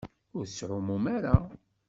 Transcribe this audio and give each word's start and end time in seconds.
Ur 0.37 0.45
tettɛummum 0.47 1.03
ara? 1.15 1.35